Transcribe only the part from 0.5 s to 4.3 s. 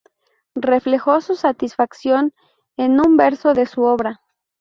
Reflejó su satisfacción en un verso de su obra.